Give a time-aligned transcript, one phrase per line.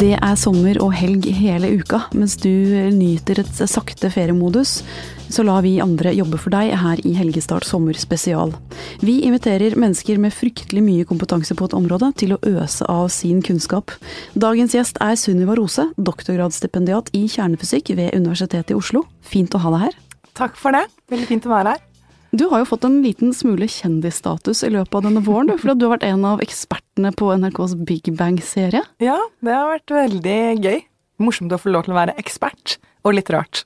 [0.00, 4.78] Det er sommer og helg hele uka, mens du nyter et sakte feriemodus.
[5.28, 8.54] Så lar vi andre jobbe for deg her i Helgestart sommerspesial.
[9.04, 13.44] Vi inviterer mennesker med fryktelig mye kompetanse på et område til å øse av sin
[13.44, 13.92] kunnskap.
[14.32, 19.04] Dagens gjest er Sunniva Rose, doktorgradsstipendiat i kjernefysikk ved Universitetet i Oslo.
[19.20, 20.00] Fint å ha deg her.
[20.32, 20.86] Takk for det.
[21.12, 21.89] Veldig fint å være her.
[22.30, 25.74] Du har jo fått en liten smule kjendisstatus i løpet av denne våren, du, for
[25.74, 28.84] du har vært en av ekspertene på NRKs Big Bang-serie.
[29.02, 30.78] Ja, det har vært veldig gøy.
[31.20, 33.64] Morsomt å få lov til å være ekspert, og litt rart.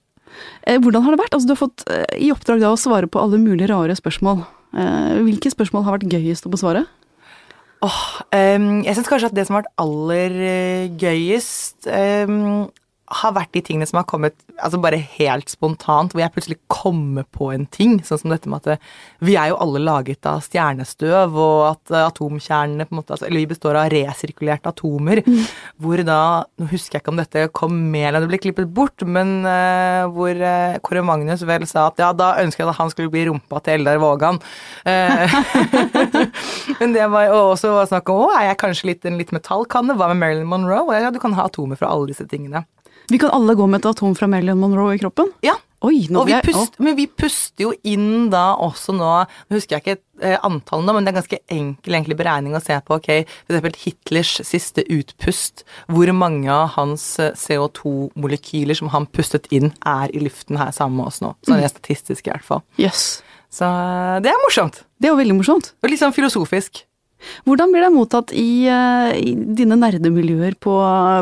[0.64, 1.36] Eh, hvordan har det vært?
[1.36, 4.46] Altså, du har fått eh, i oppdrag da å svare på alle mulige rare spørsmål.
[4.72, 6.86] Eh, hvilke spørsmål har vært gøyest å besvare?
[7.84, 8.00] Oh,
[8.32, 10.38] um, jeg syns kanskje at det som har vært aller
[10.96, 12.70] gøyest um,
[13.04, 17.26] har vært de tingene som har kommet altså bare helt spontant, hvor jeg plutselig kommer
[17.36, 18.80] på en ting, sånn som dette med at
[19.24, 23.42] vi er jo alle laget av stjernestøv, og at atomkjernene på en måte, altså, Eller
[23.42, 25.42] vi består av resirkulerte atomer, mm.
[25.82, 26.20] hvor da
[26.60, 30.04] Nå husker jeg ikke om dette kom med eller det ble klippet bort, men uh,
[30.14, 33.26] hvor uh, Kåre Magnus vel sa at ja, da ønsker jeg at han skulle bli
[33.28, 34.38] rumpa til Eldar Vågan.
[34.86, 35.34] Uh,
[36.80, 39.98] men det var jo også snakk om å, er jeg kanskje litt en litt metallkanne?
[39.98, 41.00] Hva med Marilyn Monroe?
[41.00, 42.64] Ja, du kan ha atomer fra alle disse tingene.
[43.12, 45.30] Vi kan alle gå med et atom fra Marilyn Monroe i kroppen?
[45.44, 45.56] Ja.
[45.84, 49.96] Oi, vi pust, men vi puster jo inn da også nå Nå husker jeg ikke
[50.24, 52.96] eh, antallet nå, men det er ganske enkel egentlig beregning å se på.
[52.96, 53.10] ok,
[53.50, 53.82] F.eks.
[53.82, 55.66] Hitlers siste utpust.
[55.92, 61.02] Hvor mange av hans eh, CO2-molekyler som han pustet inn, er i luften her sammen
[61.02, 61.34] med oss nå.
[61.44, 62.64] Sånn er statistisk, i hvert fall.
[62.80, 63.20] Yes.
[63.52, 64.80] Så eh, det er morsomt.
[64.96, 65.74] Det er jo veldig morsomt.
[65.84, 66.86] Og litt sånn filosofisk.
[67.48, 70.74] Hvordan blir det mottatt i, eh, i dine nerdemiljøer på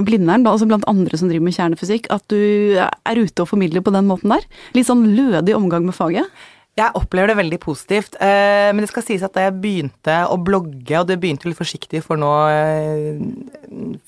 [0.06, 3.94] Blindern, altså blant andre som driver med kjernefysikk, at du er ute og formidler på
[3.94, 4.44] den måten der?
[4.76, 6.28] Litt sånn lødig omgang med faget?
[6.72, 8.14] Jeg opplever det veldig positivt.
[8.16, 11.58] Eh, men det skal sies at da jeg begynte å blogge, og det begynte litt
[11.58, 13.20] forsiktig for nå eh,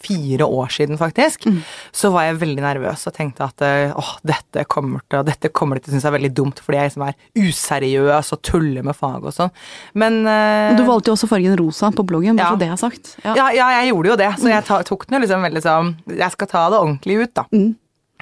[0.00, 1.58] fire år siden, faktisk, mm.
[1.92, 5.76] så var jeg veldig nervøs og tenkte at eh, åh, dette kommer til dette kommer
[5.76, 9.28] til å synes er veldig dumt, fordi jeg liksom er useriøs og tuller med faget
[9.28, 9.54] og sånn.
[10.00, 12.56] Men Du valgte jo også fargen rosa på bloggen, bare ja.
[12.56, 13.14] så det er sagt.
[13.20, 13.36] Ja.
[13.36, 13.70] Ja, ja.
[13.82, 16.68] jeg gjorde jo det, så jeg tok den jo liksom veldig sånn Jeg skal ta
[16.72, 17.50] det ordentlig ut, da.
[17.52, 17.74] Mm.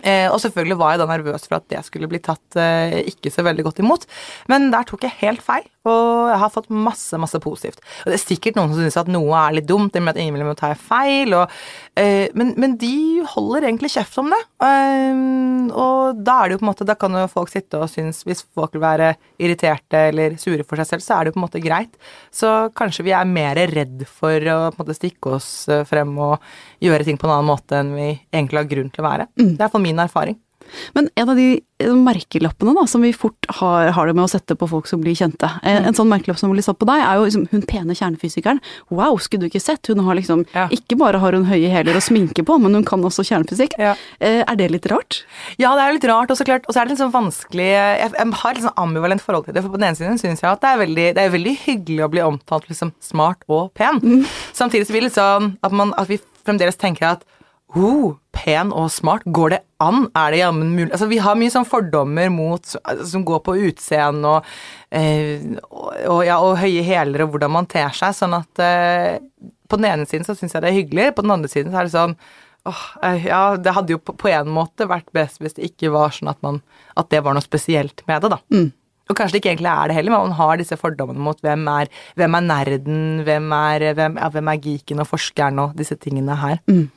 [0.03, 3.31] Eh, og selvfølgelig var jeg da nervøs for at det skulle bli tatt eh, ikke
[3.31, 4.07] så veldig godt imot.
[4.51, 7.83] Men der tok jeg helt feil, og jeg har fått masse, masse positivt.
[8.03, 10.57] Og det er sikkert noen som syns at noe er litt dumt, med at innimellom
[10.59, 11.53] tar jeg feil, og,
[12.01, 14.41] eh, men, men, de holder egentlig kjeft om det.
[14.63, 18.23] Og da er det jo på en måte, da kan jo folk sitte og synes,
[18.27, 21.43] hvis folk vil være irriterte eller sure for seg selv, så er det jo på
[21.43, 21.95] en måte greit.
[22.35, 25.51] Så kanskje vi er mer redd for å på en måte stikke oss
[25.87, 26.41] frem og
[26.83, 29.29] gjøre ting på en annen måte enn vi egentlig har grunn til å være.
[29.39, 29.53] Mm.
[29.53, 30.41] Det er iallfall min erfaring.
[30.93, 31.47] Men en av de
[31.83, 35.03] eh, merkelappene da, som vi fort har, har, det med å sette på folk som
[35.03, 35.49] blir kjente.
[35.63, 35.89] En, mm.
[35.91, 38.63] en sånn merkelapp som blir satt på deg, er jo liksom, hun pene kjernefysikeren.
[38.93, 39.91] Wow, skulle du ikke sett?
[39.91, 40.69] Hun har liksom ja.
[40.75, 43.77] Ikke bare har hun høye hæler og sminke på, men hun kan også kjernefysikk.
[43.81, 43.95] Ja.
[44.21, 45.23] Eh, er det litt rart?
[45.61, 46.33] Ja, det er litt rart.
[46.33, 48.81] Og så klart, og så er det litt sånn vanskelig Jeg, jeg har litt sånn
[48.83, 49.65] ambivalent forhold til det.
[49.65, 52.05] For på den ene siden syns jeg at det er, veldig, det er veldig hyggelig
[52.05, 54.01] å bli omtalt liksom smart og pen.
[54.03, 54.27] Mm.
[54.57, 57.25] Samtidig så blir det litt sånn at, man, at vi fremdeles tenker at
[57.79, 60.07] oh, pen og smart, går det an?
[60.19, 64.37] Er det jammen mulig Altså, vi har mye sånn fordommer mot som går på utseende
[64.37, 64.53] og,
[64.93, 69.19] eh, og, ja, og høye hæler og hvordan man ter seg, sånn at eh,
[69.69, 71.81] på den ene siden så syns jeg det er hyggelig, på den andre siden så
[71.81, 72.17] er det sånn
[72.69, 75.93] åh, eh, ja, det hadde jo på, på en måte vært best hvis det ikke
[75.95, 76.63] var sånn at man
[76.99, 78.39] At det var noe spesielt med det, da.
[78.53, 78.69] Mm.
[79.11, 81.67] Og kanskje det ikke egentlig er det heller, men man har disse fordommene mot hvem
[81.75, 85.99] er, hvem er nerden, hvem er, hvem, ja, hvem er geeken og forskeren og disse
[86.01, 86.61] tingene her.
[86.71, 86.91] Mm.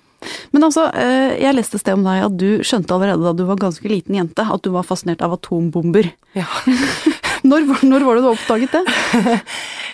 [0.56, 3.46] Men altså, eh, jeg leste et sted om deg at du skjønte allerede da du
[3.50, 6.10] var ganske liten jente at du var fascinert av atombomber.
[6.38, 6.48] Ja.
[7.50, 8.86] når, når, var det du oppdaget det?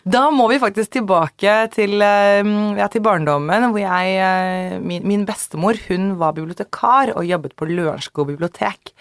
[0.01, 5.27] Da må vi faktisk tilbake til, eh, ja, til barndommen, hvor jeg eh, min, min,
[5.27, 8.95] bestemor hun var bibliotekar og jobbet på Lørenskog bibliotek.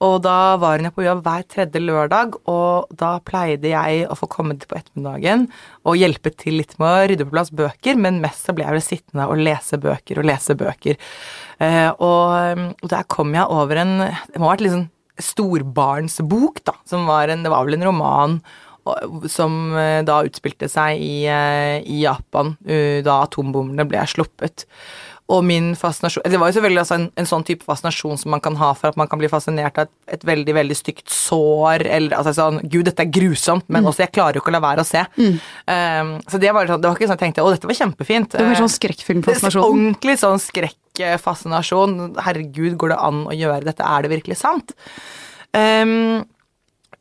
[0.00, 4.30] Og da var hun på jobb hver tredje lørdag, og da pleide jeg å få
[4.32, 5.44] komme dit på ettermiddagen
[5.84, 8.78] og hjelpe til litt med å rydde på plass bøker, men mest så ble jeg
[8.78, 10.96] vel sittende og lese bøker og lese bøker.
[11.60, 14.88] Eh, og, og der kom jeg over en Det må ha vært sånn
[15.20, 18.40] storbarnsbok, da, som var en Det var vel en roman
[19.28, 22.54] som eh, da utspilte seg i, eh, i Japan
[23.04, 24.64] da atombombene ble sluppet
[25.30, 28.42] og min fascinasjon Det var jo selvfølgelig altså en, en, sånn type fascinasjon som man
[28.44, 31.86] kan ha for at man kan bli fascinert av et, et veldig veldig stygt sår,
[31.86, 33.90] eller altså sånn Gud, dette er grusomt, men mm.
[33.92, 35.04] også jeg klarer jo ikke å la være å se.
[35.20, 35.38] Mm.
[35.70, 38.34] Um, så det var, sånn, det var ikke sånn jeg tenkte å, dette var kjempefint.
[38.34, 39.64] Det var sånn skrekkfilmfascinasjon?
[39.68, 41.96] Ordentlig sånn skrekkfascinasjon.
[42.26, 43.86] Herregud, går det an å gjøre dette?
[43.86, 44.74] Er det virkelig sant?
[45.54, 46.22] Um,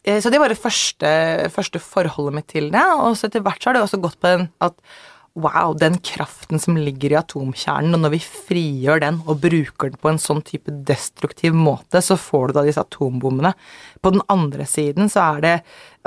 [0.06, 1.10] så det var det første,
[1.54, 2.86] første forholdet mitt til det.
[3.04, 4.78] Og så etter hvert så har det også gått på den at
[5.44, 10.02] wow, den kraften som ligger i atomkjernen, og når vi frigjør den og bruker den
[10.02, 13.54] på en sånn type destruktiv måte, så får du da disse atombommene.
[14.04, 15.56] På den andre siden så er det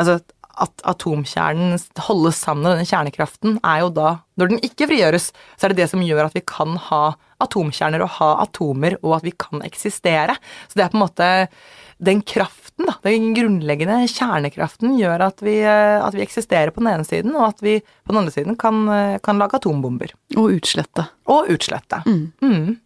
[0.00, 0.22] Altså,
[0.60, 1.76] at atomkjernen
[2.06, 5.26] holdes sammen av denne kjernekraften, er jo da Når den ikke frigjøres,
[5.60, 7.02] så er det det som gjør at vi kan ha
[7.44, 10.38] atomkjerner og ha atomer, og at vi kan eksistere.
[10.70, 11.28] Så det er på en måte
[12.02, 16.90] den kraften, da, den grunnleggende kjernekraften, gjør at vi, eh, at vi, eksisterer på den
[16.92, 20.14] ene siden, og at vi på den andre siden kan, eh, kan lage atombomber.
[20.34, 21.06] Og utslette.
[21.30, 22.02] Og utslette.
[22.06, 22.24] Mm.
[22.42, 22.76] Mm.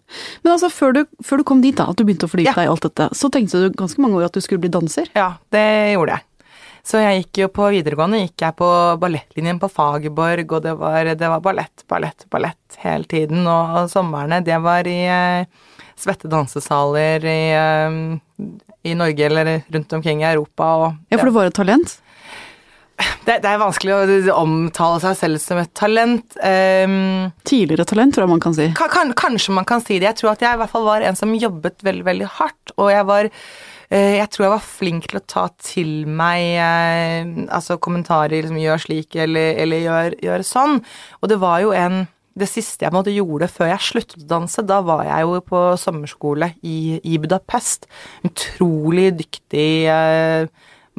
[0.44, 2.58] Men altså, før du, før du, kom dit, da, at du begynte å fordype ja.
[2.60, 5.08] deg i alt dette, så tenkte du ganske mange år at du skulle bli danser?
[5.16, 5.66] Ja, det
[5.96, 6.28] gjorde jeg.
[6.86, 8.68] Så jeg gikk jo på videregående gikk jeg på
[9.02, 13.42] ballettlinjen på Fagerborg, og det var, det var ballett, ballett, ballett hele tiden.
[13.50, 17.98] Og somrene, det var i eh, svette dansesaler i, eh,
[18.86, 20.72] i Norge eller rundt omkring i Europa.
[20.80, 21.98] Og, ja, for du var et talent?
[22.96, 26.36] Det, det, er vanskelig å omtale seg selv som et talent.
[26.40, 28.70] Um, Tidligere talent, tror jeg man kan si.
[28.78, 30.08] Kan, kanskje man kan si det.
[30.12, 32.74] Jeg tror at jeg i hvert fall var en som jobbet veldig, veldig hardt.
[32.78, 37.50] Og jeg var uh, Jeg tror jeg var flink til å ta til meg uh,
[37.58, 40.80] altså kommentarer liksom 'gjør slik' eller, eller gjør, gjør, sånn'.
[41.20, 42.06] Og det var jo en
[42.36, 45.60] det siste jeg måtte gjorde før jeg sluttet å danse, da var jeg jo på
[45.80, 47.88] sommerskole i, i Budapest.
[48.28, 50.48] Utrolig dyktig eh,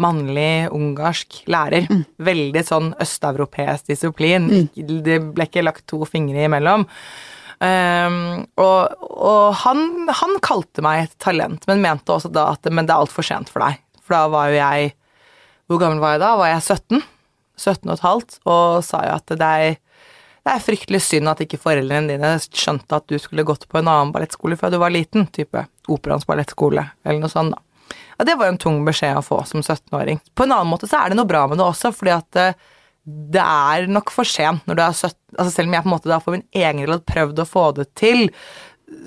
[0.01, 1.87] mannlig ungarsk lærer.
[1.89, 2.03] Mm.
[2.29, 4.49] Veldig sånn østeuropeisk disiplin.
[4.49, 5.01] Mm.
[5.05, 6.85] Det ble ikke lagt to fingre imellom.
[7.57, 9.79] Um, og, og han,
[10.13, 13.49] han, kalte meg et talent, men mente også da at men det er altfor sent
[13.49, 13.81] for deg.
[14.05, 14.91] For da var jo jeg
[15.67, 16.35] Hvor gammel var jeg da?
[16.39, 17.01] Var jeg 17?
[17.57, 19.79] 17 og et halvt, og sa jo at det er
[20.47, 23.89] det er fryktelig synd at ikke foreldrene dine skjønte at du skulle gått på en
[23.91, 27.97] annen ballettskole før du var liten, type Operaens ballettskole, eller noe sånt, da.
[28.17, 30.19] Og det var jo en tung beskjed å få som 17-åring.
[30.35, 32.65] På en annen måte så er det noe bra med det også, fordi at eh,
[33.07, 35.93] det er nok for sent når du er 17 altså Selv om jeg på en
[35.93, 38.29] måte da for min egen del hadde prøvd å få det til,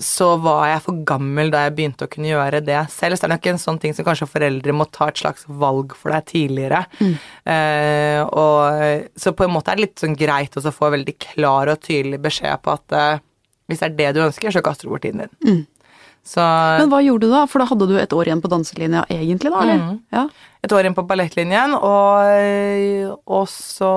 [0.01, 3.17] så var jeg for gammel da jeg begynte å kunne gjøre det selv.
[3.17, 5.95] Så det er nok en sånn ting som kanskje foreldre må ta et slags valg
[5.97, 6.83] for deg tidligere.
[7.01, 7.15] Mm.
[7.49, 11.73] Uh, og, så på en måte er det litt sånn greit å få veldig klar
[11.73, 13.25] og tydelig beskjed på at uh,
[13.71, 15.35] hvis det er det du ønsker, så kaster du bort tiden din.
[15.47, 15.65] Mm.
[16.27, 17.47] Så, Men hva gjorde du da?
[17.49, 19.63] For da hadde du et år igjen på danselinja egentlig, da?
[19.65, 19.81] eller?
[19.81, 20.01] Mm.
[20.13, 20.27] Ja.
[20.61, 23.95] Et år igjen på ballettlinjen, og, og så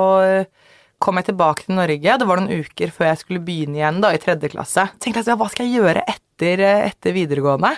[1.03, 2.17] kom jeg tilbake til Norge.
[2.19, 4.87] Det var noen uker før jeg skulle begynne igjen da, i tredje klasse.
[5.03, 7.73] tenkte jeg hva skal jeg gjøre etter, etter videregående?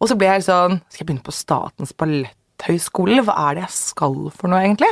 [0.00, 3.20] Og så ble jeg sånn Skal jeg begynne på Statens balletthøgskole?
[3.26, 4.88] Hva er det jeg skal for noe, egentlig?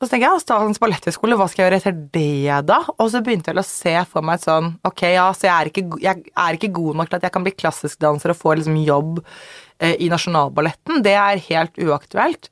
[0.00, 2.80] Og så tenker jeg, Statens balletthøgskole, hva skal jeg gjøre etter det, da?
[2.96, 5.70] Og så begynte jeg å se for meg et sånn Ok, ja, så jeg er
[5.70, 8.56] ikke, jeg er ikke god nok til at jeg kan bli klassisk danser og få
[8.58, 11.04] liksom jobb eh, i Nasjonalballetten.
[11.06, 12.50] Det er helt uaktuelt.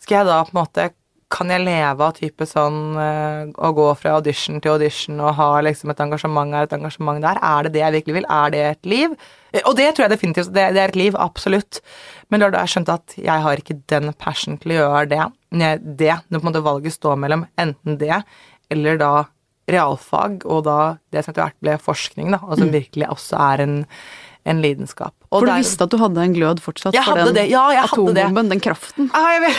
[0.00, 0.90] Skal jeg da på en måte
[1.30, 5.48] kan jeg leve av type sånn uh, å gå fra audition til audition og ha
[5.62, 7.38] liksom et engasjement her, et engasjement der?
[7.38, 8.28] Er det det jeg virkelig vil?
[8.34, 9.16] Er det et liv?
[9.52, 10.52] Eh, og det tror jeg definitivt.
[10.56, 11.80] Det, det er et liv, absolutt.
[12.30, 16.16] Men da jeg skjønte at jeg har ikke den passion til å gjøre det, det
[16.28, 18.22] når på en måte valget står mellom enten det
[18.70, 19.12] eller da
[19.70, 20.78] realfag, og da
[21.14, 22.74] det som etter hvert ble forskning, da, og som mm.
[22.74, 23.76] virkelig også er en
[24.50, 25.14] en lidenskap.
[25.30, 28.50] Og For du der, visste at du hadde en glød fortsatt for den ja, atombomben,
[28.50, 29.10] den kraften?
[29.14, 29.50] Ja,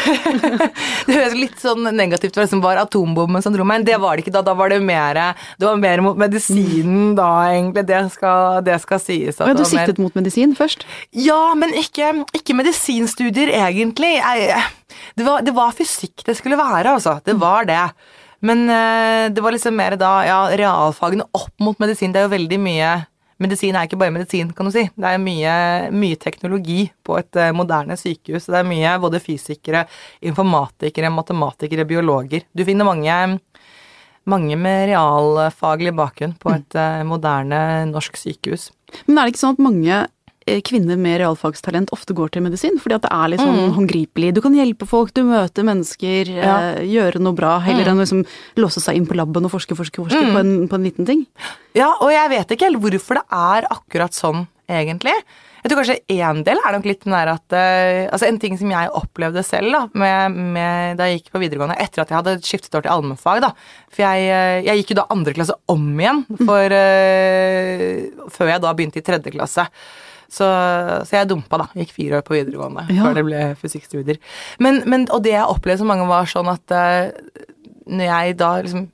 [1.08, 3.88] det høres litt sånn negativt ut, det som var atombomben som dro meg inn.
[3.88, 4.44] Det var det ikke da.
[4.46, 5.20] Da var det mer
[5.60, 7.86] Det var mer mot medisinen da, egentlig.
[7.88, 9.40] Det skal, det skal sies.
[9.40, 10.10] Men du siktet mer...
[10.10, 10.84] mot medisin først?
[11.16, 14.18] Ja, men ikke, ikke medisinstudier, egentlig.
[14.20, 14.60] Jeg,
[15.16, 17.20] det, var, det var fysikk det skulle være, altså.
[17.24, 17.86] Det var det.
[18.42, 22.12] Men uh, det var liksom mer da, ja, realfagene opp mot medisin.
[22.14, 22.92] Det er jo veldig mye
[23.42, 24.86] medisin er ikke bare medisin, kan du si.
[24.94, 25.56] Det er mye,
[25.96, 28.50] mye teknologi på et uh, moderne sykehus.
[28.50, 29.86] Det er mye både fysikere,
[30.32, 32.46] informatikere, matematikere, biologer.
[32.54, 33.18] Du finner mange,
[34.30, 37.10] mange med realfaglig bakgrunn på et mm.
[37.10, 38.70] moderne norsk sykehus.
[39.08, 40.21] Men er det ikke sånn at mange Eh,
[40.68, 43.76] kvinner med realfagstalent ofte går til medisin, fordi at det er litt sånn mm.
[43.78, 44.32] håndgripelig.
[44.36, 46.56] Du kan hjelpe folk, du møter mennesker, ja.
[46.74, 47.92] eh, gjøre noe bra, heller mm.
[47.92, 48.26] enn å liksom
[48.62, 50.34] låse seg inn på laben og forske, forske, forske mm.
[50.34, 51.24] på, en, på, en, liten ting.
[51.78, 55.16] Ja, og jeg vet ikke helt hvorfor det er akkurat sånn, egentlig.
[55.62, 58.56] Jeg tror kanskje én del er nok litt den der at uh, Altså en ting
[58.58, 62.18] som jeg opplevde selv da, med, med, da jeg gikk på videregående, etter at jeg
[62.18, 63.52] hadde skiftet år til allmennfag, da
[63.92, 64.32] For jeg,
[64.66, 69.06] jeg, gikk jo da andre klasse om igjen for, uh, før jeg da begynte i
[69.06, 69.68] tredje klasse.
[70.32, 71.68] Så, så, jeg dumpa, da.
[71.76, 73.04] Gikk fire år på videregående ja.
[73.04, 74.22] før det ble fysikkstudier.
[74.64, 77.12] Men, men, og det jeg opplevde så mange, var sånn at uh,
[77.92, 78.90] når jeg da liksom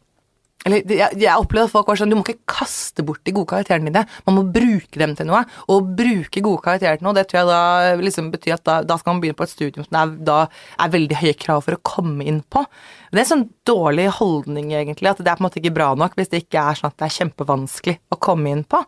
[0.67, 3.47] eller jeg, jeg opplevde at folk var sånn Du må ikke kaste bort de gode
[3.51, 4.03] karakterene dine.
[4.27, 5.43] Man må bruke dem til noe.
[5.67, 8.77] Og å bruke gode karakterer til noe, det tror jeg da liksom betyr at da,
[8.83, 10.39] da skal man begynne på et studium som det er, da
[10.83, 12.65] er veldig høye krav for å komme inn på.
[13.11, 15.89] Det er en sånn dårlig holdning, egentlig, at det er på en måte ikke bra
[15.99, 18.81] nok hvis det ikke er sånn at det er kjempevanskelig å komme inn på.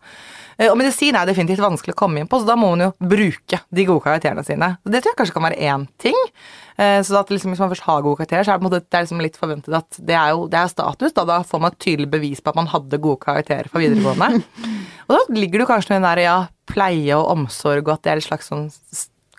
[0.58, 2.90] Eh, og medisin er definitivt vanskelig å komme inn på, så da må man jo
[3.14, 4.74] bruke de gode karakterene sine.
[4.84, 6.18] Det tror jeg kanskje kan være én ting.
[6.80, 9.00] Eh, så at liksom, hvis man først har gode karakterer, så er det, måte, det
[9.00, 11.16] er liksom litt forventet at det er jo det er status.
[11.16, 11.28] Da.
[11.28, 14.44] da får man et tydelig bevis på at man hadde gode karakterer for videregående.
[15.10, 16.36] Og da ligger det kanskje noe i den der ja,
[16.70, 18.68] pleie og omsorg, og at det er en slags sånn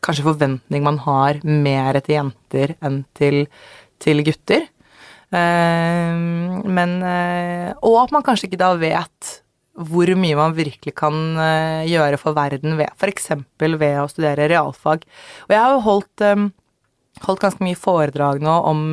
[0.05, 3.45] kanskje forventning man har mer til jenter enn til,
[4.02, 4.66] til gutter.
[5.30, 9.37] Uh, men uh, Og at man kanskje ikke da vet
[9.80, 13.30] hvor mye man virkelig kan uh, gjøre for verden ved f.eks.
[13.61, 15.07] ved å studere realfag.
[15.47, 16.26] Og jeg har jo holdt,
[17.28, 18.90] holdt ganske mye foredrag nå om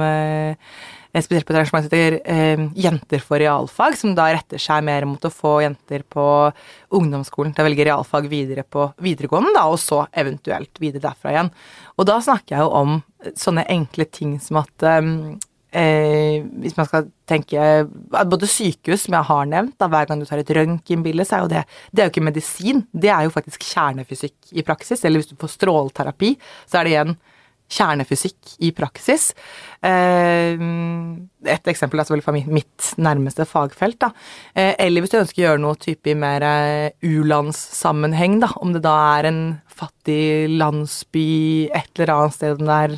[1.23, 5.07] spesielt på et arrangement som heter eh, Jenter for realfag, som da retter seg mer
[5.09, 6.25] mot å få jenter på
[6.97, 11.51] ungdomsskolen til å velge realfag videre på videregående, da, og så eventuelt videre derfra igjen.
[11.97, 12.97] Og da snakker jeg jo om
[13.35, 17.61] sånne enkle ting som at eh, hvis man skal tenke
[18.31, 21.43] Både sykehus, som jeg har nevnt, da, hver gang du tar et røntgenbilde, så er
[21.43, 25.03] jo det Det er jo ikke medisin, det er jo faktisk kjernefysikk i praksis.
[25.03, 26.35] Eller hvis du får stråleterapi,
[26.69, 27.17] så er det igjen
[27.71, 29.29] kjernefysikk i praksis.
[29.85, 30.55] Eh,
[31.47, 33.99] et eksempel er selvfølgelig mitt nærmeste fagfelt.
[34.03, 34.11] Da.
[34.55, 38.51] Eh, eller hvis du ønsker å gjøre noe type i mer eh, u-landssammenheng, da.
[38.61, 41.27] Om det da er en fattig landsby
[41.75, 42.95] et eller annet sted der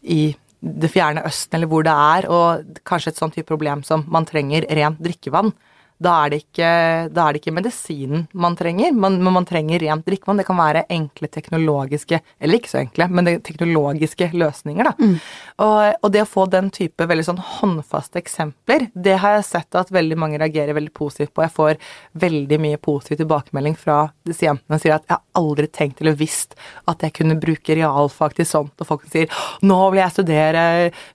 [0.00, 0.22] i
[0.60, 4.28] det fjerne østen, eller hvor det er, og kanskje et sånt type problem som man
[4.28, 5.54] trenger rent drikkevann
[6.00, 6.68] da er, ikke,
[7.12, 10.40] da er det ikke, medisinen man trenger, men man, man trenger rent drikkevann.
[10.40, 14.94] Det kan være enkle teknologiske, eller ikke så enkle, men det teknologiske løsninger, da.
[14.96, 15.18] Mm.
[15.60, 19.76] Og, og, det å få den type veldig sånn håndfaste eksempler, det har jeg sett
[19.76, 21.44] at veldig mange reagerer veldig positivt på.
[21.44, 21.76] Jeg får
[22.24, 26.16] veldig mye positiv tilbakemelding fra disse jentene som sier at jeg har aldri tenkt eller
[26.16, 26.56] visst
[26.88, 29.28] at jeg kunne bruke realfag til sånt, og folk sier
[29.66, 30.62] nå vil jeg studere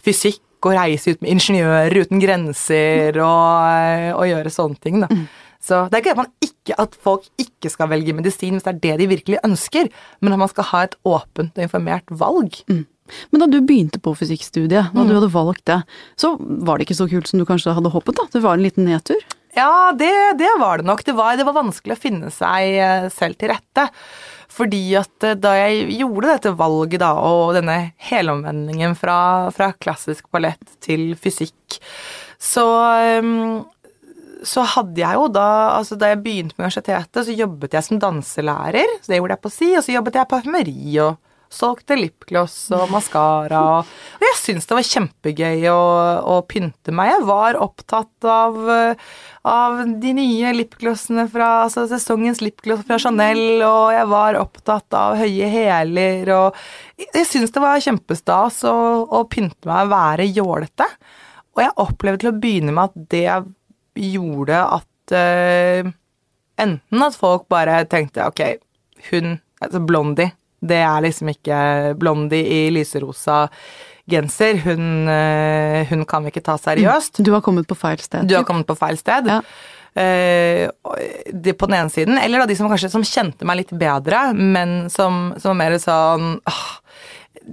[0.06, 5.04] fysikk å reise ut med ingeniører uten grenser og, og gjøre sånne ting.
[5.04, 5.10] Da.
[5.66, 8.74] Så det er ikke at, man ikke, at folk ikke skal velge medisin hvis det
[8.76, 9.90] er det de virkelig ønsker,
[10.22, 12.60] men at man skal ha et åpent og informert valg.
[12.70, 12.84] Mm.
[13.32, 15.10] Men da du begynte på fysikkstudiet, da mm.
[15.10, 15.80] du hadde valgt det,
[16.22, 18.18] så var det ikke så kult som du kanskje hadde håpet?
[18.18, 18.28] da?
[18.34, 19.22] Det var en liten nedtur?
[19.56, 21.04] Ja, det, det var det nok.
[21.08, 23.88] Det var, det var vanskelig å finne seg eh, selv til rette.
[24.56, 27.78] Fordi at eh, da jeg gjorde dette valget, da, og denne
[28.10, 29.18] helomvendingen fra,
[29.56, 31.80] fra klassisk ballett til fysikk,
[32.42, 32.66] så
[33.24, 33.64] um,
[34.46, 35.46] så hadde jeg jo da
[35.80, 38.98] altså Da jeg begynte på universitetet, så jobbet jeg som danselærer.
[39.02, 41.16] Så det gjorde jeg på si, og så jobbet jeg på parfymeri og
[41.52, 43.62] solgte lipgloss og maskara.
[43.80, 45.80] Og, og jeg syntes det var kjempegøy å,
[46.36, 47.12] å, pynte meg.
[47.14, 48.58] Jeg var opptatt av,
[49.50, 55.20] av de nye lipglossene fra altså sesongens lipgloss fra Chanel, og jeg var opptatt av
[55.22, 60.90] høye hæler, og jeg syntes det var kjempestas å, å pynte meg og være jålete.
[61.56, 65.94] Og jeg opplevde til å begynne med at det gjorde at uh,
[66.56, 68.40] Enten at folk bare tenkte ok,
[69.10, 70.32] hun, altså Blondie
[70.68, 71.60] det er liksom ikke
[72.00, 73.46] Blondie i lyserosa
[74.10, 74.60] genser.
[74.66, 77.24] Hun, eh, hun, kan vi ikke ta seriøst.
[77.26, 78.28] Du har kommet på feil sted.
[78.30, 79.32] Du har kommet på feil sted.
[79.32, 79.42] Ja.
[79.96, 80.68] Uh,
[81.32, 84.26] de på den ene siden, eller da de som kanskje som kjente meg litt bedre,
[84.36, 86.66] men som, som var mer sånn uh,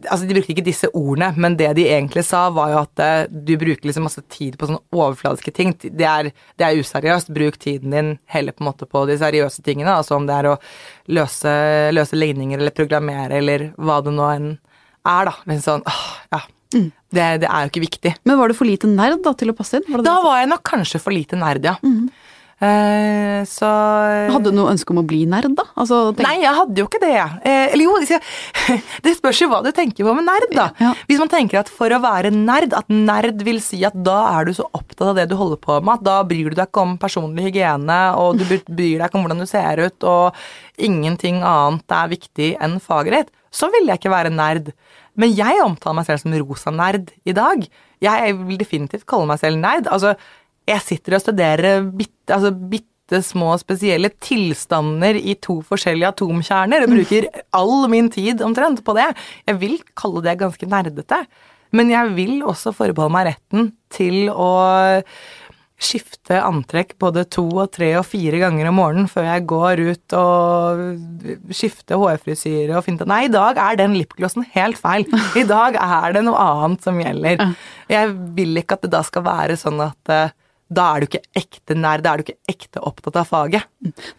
[0.09, 3.33] Altså, de brukte ikke disse ordene, men det de egentlig sa, var jo at uh,
[3.33, 5.75] du bruker liksom masse tid på sånne overfladiske ting.
[5.83, 6.31] Det er,
[6.61, 7.33] det er, useriøst.
[7.35, 9.95] Bruk tiden din heller på en måte på de seriøse tingene.
[9.95, 10.57] Altså om det er å
[11.13, 11.53] løse,
[11.95, 15.37] løse ligninger eller programmere eller hva det nå enn er, da.
[15.51, 16.43] Men sånn, åh, ja.
[16.73, 16.89] Mm.
[17.13, 18.15] Det, det, er jo ikke viktig.
[18.25, 19.89] Men var du for lite nerd da til å passe inn?
[19.93, 21.77] Var da var jeg nok kanskje for lite nerd, ja.
[21.85, 22.07] Mm.
[22.62, 23.69] Eh, så
[24.31, 25.64] Hadde du noe ønske om å bli nerd, da?
[25.75, 26.12] Altså.
[26.23, 27.16] Nei, jeg hadde jo ikke det.
[27.42, 27.97] Eh, eller jo,
[29.07, 30.69] det spørs jo hva du tenker på med nerd, da.
[30.78, 30.92] Ja.
[31.09, 34.47] Hvis man tenker at for å være nerd, at nerd vil si at da er
[34.47, 36.87] du så opptatt av det du holder på med, at da bryr du deg ikke
[36.87, 41.42] om personlig hygiene, og du bryr deg ikke om hvordan du ser ut, og ingenting
[41.42, 44.71] annet er viktig enn faget ditt, så vil jeg ikke være nerd.
[45.19, 47.66] Men jeg omtaler meg selv som rosa nerd i dag.
[48.02, 49.90] Jeg vil definitivt kalle meg selv nerd.
[49.92, 50.14] Altså,
[50.73, 56.95] jeg sitter og studerer bitte, altså bitte små spesielle tilstander i to forskjellige atomkjerner og
[56.95, 59.11] bruker all min tid omtrent på det.
[59.49, 61.23] Jeg vil kalle det ganske nerdete.
[61.73, 64.50] Men jeg vil også forbeholde meg retten til å
[65.83, 70.14] skifte antrekk både to og tre og fire ganger om morgenen før jeg går ut
[70.19, 75.09] og skifter hårfrisyre og finner Nei, i dag er den lipglossen helt feil.
[75.41, 77.43] I dag er det noe annet som gjelder.
[77.91, 80.37] Jeg vil ikke at det da skal være sånn at eh,
[80.75, 83.67] da er du ikke ekte nær, da er du ikke ekte opptatt av faget.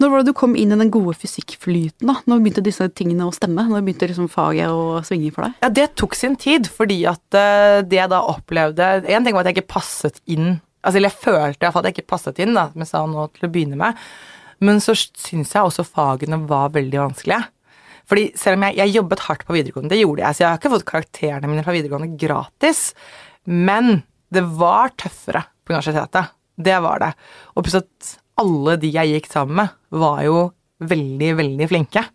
[0.01, 2.17] Når var det du kom inn i den gode fysikkflyten, da?
[2.29, 3.65] Når begynte disse tingene å stemme?
[3.69, 5.57] Når begynte liksom faget å svinge for deg?
[5.65, 9.43] Ja, det tok sin tid, fordi at uh, det jeg da opplevde En ting var
[9.43, 10.57] at jeg ikke passet inn.
[10.83, 13.27] Altså, eller jeg følte iallfall at jeg ikke passet inn, da, som jeg sa nå
[13.35, 13.99] til å begynne med.
[14.63, 17.43] Men så syns jeg også fagene var veldig vanskelige.
[18.09, 20.59] Fordi selv om jeg, jeg jobbet hardt på videregående, det gjorde jeg, så jeg har
[20.59, 22.81] ikke fått karakterene mine fra videregående gratis,
[23.47, 24.01] men
[24.33, 26.33] det var tøffere på universitetet.
[26.55, 27.13] Det var det.
[27.55, 30.37] Og pluss at alle de jeg gikk sammen med, var jo
[30.83, 32.05] veldig, veldig flinke.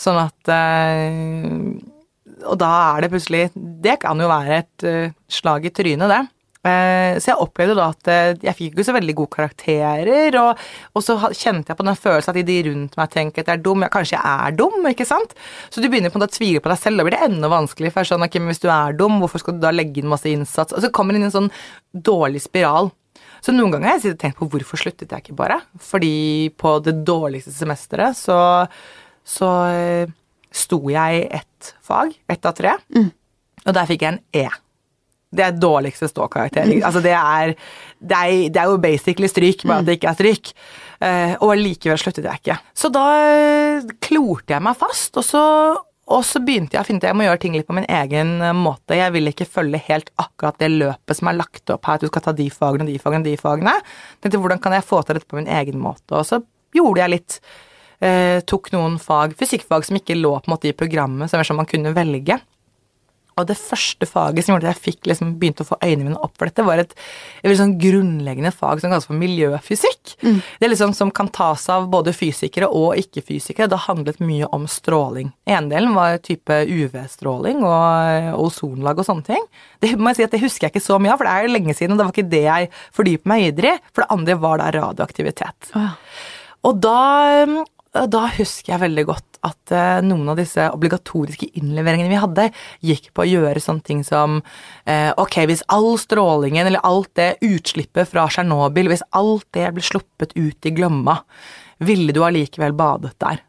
[0.00, 5.66] Sånn at øh, Og da er det plutselig Det kan jo være et øh, slag
[5.68, 6.22] i trynet, det.
[6.60, 8.08] Uh, så jeg opplevde da at
[8.44, 10.58] jeg fikk ikke så veldig gode karakterer, og,
[10.92, 13.62] og, så kjente jeg på den følelsen at de rundt meg tenker at jeg er
[13.64, 13.84] dum.
[13.86, 15.32] Ja, kanskje jeg er dum, ikke sant?
[15.72, 17.48] Så du begynner på en måte å tvile på deg selv, da blir det enda
[17.48, 17.96] vanskeligere.
[17.96, 20.76] For okay, hvis du er dum, hvorfor skal du da legge inn masse innsats?
[20.76, 21.52] Og så kommer det inn en sånn
[22.10, 22.92] dårlig spiral.
[23.44, 25.60] Så noen ganger har jeg tenkt på hvorfor sluttet jeg ikke bare?
[25.80, 28.40] Fordi på det dårligste semesteret så,
[29.26, 30.16] så uh,
[30.52, 33.08] sto jeg i ett fag, ett av tre, mm.
[33.66, 34.48] og der fikk jeg en E.
[35.30, 36.66] Det er dårligste ståkarakter.
[36.82, 37.52] Altså det er,
[38.00, 40.50] det, er, det er, jo basically stryk, bare at det ikke er stryk.
[41.00, 42.56] Uh, og likevel sluttet jeg ikke.
[42.74, 43.04] Så da
[44.02, 45.44] klorte jeg meg fast, og så
[46.10, 48.32] og så begynte jeg å finne ut jeg må gjøre ting litt på min egen
[48.42, 48.98] eh, måte.
[48.98, 52.10] Jeg vil ikke følge helt akkurat det løpet som er lagt opp her, at du
[52.10, 53.76] skal ta de fagene, de fagene, de fagene.
[54.18, 56.10] Tenkte hvordan kan jeg få til dette på min egen måte.
[56.18, 56.40] Og så
[56.76, 57.40] gjorde jeg litt.
[58.00, 61.60] Eh, tok noen fag, fysikkfag som ikke lå på en måte i programmet, som, som
[61.60, 62.40] man kunne velge.
[63.38, 66.34] Og det første faget som gjorde at jeg liksom, begynte å få øynene mine opp
[66.38, 66.94] for dette, var et,
[67.42, 70.14] et sånn grunnleggende fag som kalles for miljøfysikk.
[70.24, 70.40] Mm.
[70.40, 73.70] Det er liksom som kan tas av både fysikere og ikke-fysikere.
[73.70, 75.32] Det handlet mye om stråling.
[75.50, 79.48] Ene delen var type UV-stråling og, ozonlag og sånne ting.
[79.82, 81.54] Det må jeg si at det husker jeg ikke så mye av, for det er
[81.54, 83.82] lenge siden, og det var ikke det jeg fordypet meg videre i.
[83.90, 85.72] For det andre var da radioaktivitet.
[85.74, 85.94] Oh, ja.
[86.68, 86.96] Og da
[87.90, 92.46] da husker jeg veldig godt at eh, noen av disse obligatoriske innleveringene vi hadde,
[92.86, 94.38] gikk på å gjøre sånne ting som
[94.84, 99.84] eh, Ok, hvis all strålingen eller alt det utslippet fra Tsjernobyl, hvis alt det ble
[99.84, 101.18] sluppet ut i Glomma,
[101.82, 103.42] ville du allikevel badet der?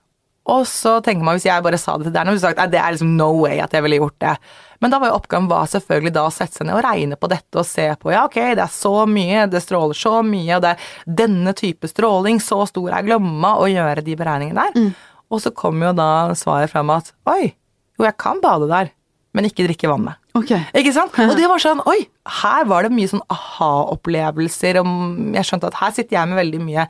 [0.52, 2.96] Og så tenker man, hvis jeg bare sa det til deg, så sagt, det er
[2.96, 4.34] liksom no way at jeg ville gjort det.
[4.82, 7.30] Men da var jo oppgaven var selvfølgelig da å sette seg ned og regne på
[7.32, 10.66] dette og se på ja, ok, det er så mye, det stråler så mye, og
[10.66, 10.88] det er
[11.22, 14.74] denne type stråling, så stor er Glomma, og gjøre de beregningene der.
[14.76, 15.12] Mm.
[15.32, 17.54] Og så kom jo da svaret fram at oi,
[18.00, 18.92] jo, jeg kan bade der,
[19.38, 20.20] men ikke drikke vannet.
[20.36, 20.66] Okay.
[20.76, 21.16] Ikke sant?
[21.30, 22.06] Og det var sånn Oi,
[22.40, 24.80] her var det mye sånn aha-opplevelser.
[24.80, 26.86] Jeg skjønte at her sitter jeg med veldig mye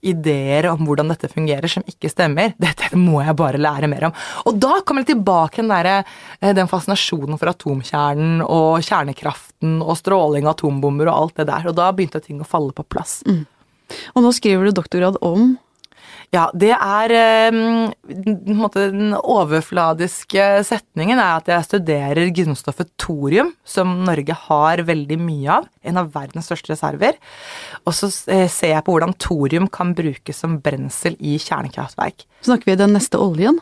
[0.00, 2.54] ideer om hvordan dette fungerer som ikke stemmer.
[2.64, 4.16] Dette må jeg bare lære mer om.
[4.46, 6.04] Og da kommer jeg tilbake den, der,
[6.40, 11.70] eh, den fascinasjonen for atomkjernen og kjernekraften og stråling av atombomber og alt det der.
[11.70, 13.20] Og da begynte ting å falle på plass.
[13.26, 13.44] Mm.
[14.14, 15.56] Og nå skriver du doktorgrad om
[16.34, 17.12] ja, det er
[17.54, 17.92] um,
[18.74, 25.70] Den overfladiske setningen er at jeg studerer grunnstoffet thorium, som Norge har veldig mye av.
[25.88, 27.16] En av verdens største reserver.
[27.86, 32.26] Og så eh, ser jeg på hvordan thorium kan brukes som brensel i kjernekraftverk.
[32.44, 33.60] Snakker vi den neste oljen?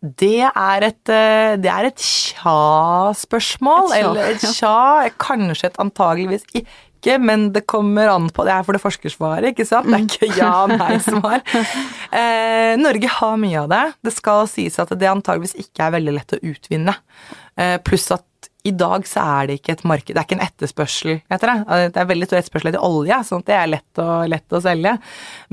[0.00, 3.92] Det er et, eh, det er et tja-spørsmål.
[3.96, 6.44] Eller et tja, kanskje et antageligvis
[7.00, 9.90] ikke, men det kommer an på Det er for det forskersvaret, ikke sant?
[9.90, 11.42] Det er ikke ja-nei-svar.
[12.10, 13.82] Eh, Norge har mye av det.
[14.02, 16.96] Det skal sies at det antageligvis ikke er veldig lett å utvinne.
[17.54, 18.26] Eh, pluss at
[18.66, 21.78] i dag så er det ikke et marked, det er ikke en etterspørsel etter det.
[21.94, 24.62] Det er veldig stor etterspørsel etter olje, sånn at det er lett å, lett å
[24.64, 24.96] selge.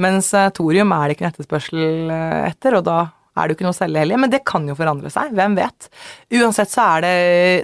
[0.03, 1.85] Mens eh, thorium er det ikke en etterspørsel
[2.17, 2.97] eh, etter, og da
[3.37, 4.21] er det jo ikke noe å selge heller.
[4.23, 5.89] Men det kan jo forandre seg, hvem vet.
[6.39, 7.13] Uansett så er det,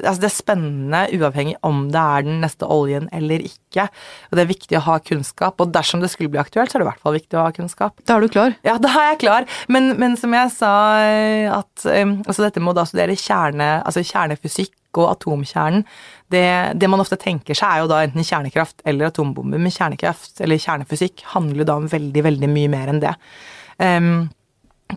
[0.03, 3.88] altså det er spennende uavhengig om det er den neste oljen eller ikke.
[4.29, 6.83] Og det er viktig å ha kunnskap, og dersom det skulle bli aktuelt, så er
[6.83, 7.97] det i hvert fall viktig å ha kunnskap.
[8.05, 8.55] Da er du klar?
[8.65, 9.49] Ja, da er jeg klar.
[9.71, 10.73] Men, men som jeg sa,
[11.57, 15.86] at altså dette med å da studere kjerne, altså kjernefysikk og atomkjernen,
[16.33, 16.45] det,
[16.81, 19.62] det, man ofte tenker seg, er jo da enten kjernekraft eller atombomber.
[19.62, 23.13] Men kjernekraft, eller kjernefysikk, handler jo da om veldig, veldig mye mer enn det.
[23.77, 24.13] Um,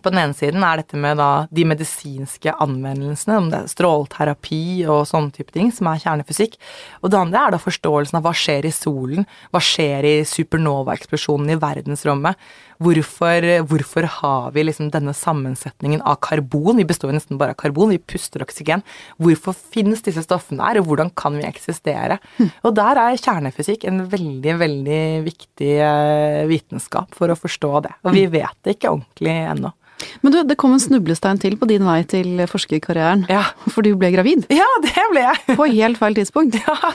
[0.03, 4.61] på den ene siden er dette med da de medisinske anvendelsene, om det er strålterapi
[4.85, 6.57] og sånne type ting, som er kjernefysikk.
[7.01, 11.53] Og det andre er da forståelsen av hva skjer i solen, hva skjer i supernova-eksplosjonen
[11.53, 12.49] i verdensrommet.
[12.83, 16.77] Hvorfor, hvorfor, har vi liksom denne sammensetningen av karbon?
[16.77, 18.85] Vi består nesten bare av karbon, vi puster oksygen.
[19.17, 22.19] Hvorfor finnes disse stoffene her, og hvordan kan vi eksistere?
[22.37, 22.51] Mm.
[22.69, 27.95] Og der er kjernefysikk en veldig, veldig viktig eh, vitenskap for å forstå det.
[28.05, 29.73] Og vi vet det ikke ordentlig ennå.
[30.21, 33.25] Men du, det kom en snublestein til på din vei til forskerkarrieren.
[33.31, 33.43] Ja.
[33.71, 34.45] For du ble gravid.
[34.53, 35.57] Ja, det ble jeg.
[35.57, 36.59] På helt feil tidspunkt.
[36.67, 36.93] Ja.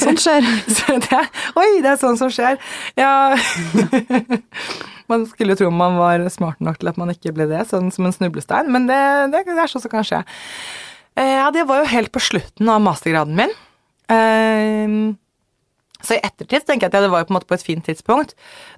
[0.00, 0.46] Sånt skjer.
[0.70, 1.20] Så det,
[1.58, 2.60] oi, det er sånn som skjer.
[2.98, 3.34] Ja.
[5.10, 7.90] man skulle jo tro man var smart nok til at man ikke ble det, sånn
[7.94, 9.00] som en snublestein, men det,
[9.34, 10.22] det, det er sånn som kan skje.
[11.18, 13.52] Eh, ja, det var jo helt på slutten av mastergraden min.
[14.14, 14.96] Eh,
[16.04, 18.34] så i ettertid tenker jeg at det var på på et fint tidspunkt.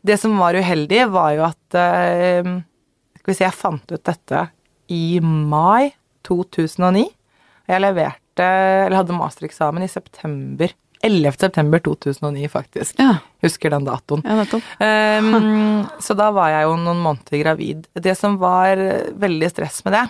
[0.06, 2.56] Det som var uheldig, var jo at eh,
[3.26, 4.40] Skal vi si, jeg fant ut dette
[4.94, 5.88] i mai
[6.28, 7.00] 2009.
[7.66, 10.70] Jeg leverte, eller hadde mastereksamen i september.
[11.02, 11.34] 11.
[11.34, 13.00] september 2009, faktisk.
[13.02, 14.22] Ja, Husker den datoen.
[14.22, 14.60] ja.
[14.78, 17.90] Ehm, så da var jeg jo noen måneder gravid.
[17.98, 18.78] Det som var
[19.18, 20.04] veldig stress med det,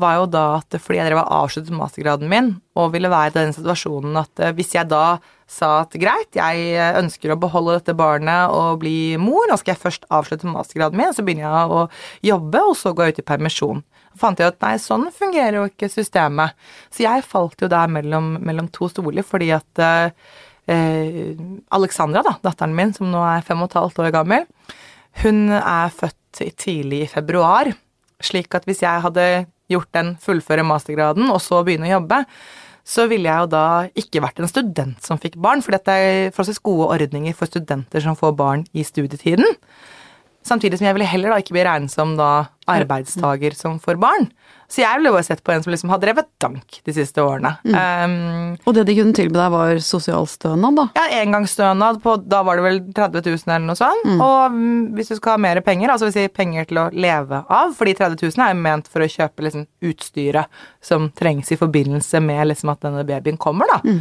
[0.00, 3.36] var jo da at fordi jeg drev og avsluttet mastergraden min, og ville være i
[3.36, 7.94] den situasjonen at eh, hvis jeg da sa at greit, jeg ønsker å beholde dette
[7.96, 11.84] barnet og bli mor, nå skal jeg først avslutte mastergraden min, så begynner jeg å
[12.32, 13.84] jobbe, og så går jeg ut i permisjon.
[14.10, 16.58] Så fant jeg at nei, sånn fungerer jo ikke systemet.
[16.90, 20.28] Så jeg falt jo der mellom, mellom to stoler, fordi at eh,
[20.72, 21.38] eh,
[21.78, 24.46] Alexandra, da, datteren min, som nå er fem og et halvt år gammel,
[25.22, 27.70] hun er født tidlig i februar.
[28.24, 32.24] Slik at hvis jeg hadde gjort den fullføre mastergraden og så begynne å jobbe,
[32.86, 33.66] så ville jeg jo da
[33.98, 38.04] ikke vært en student som fikk barn, for dette er forholdsvis gode ordninger for studenter
[38.04, 39.58] som får barn i studietiden.
[40.46, 42.30] Samtidig som jeg ville heller da ikke bli regnet som da
[42.66, 44.28] arbeidstaker som får barn.
[44.66, 47.52] Så jeg ville jo sett på en som liksom har drevet dank de siste årene.
[47.70, 50.86] Um, Og det de kunne tilby deg, var sosialstønad, da.
[50.98, 54.08] ja, engangsstønad på Da var det vel 30 000 eller noe sånt.
[54.16, 57.44] Og mm, hvis du skal ha mer penger, altså vil si penger til å leve
[57.46, 61.60] av, fordi 30 000 er jo ment for å kjøpe liksom utstyret som trengs i
[61.62, 63.96] forbindelse med liksom at denne babyen kommer, da.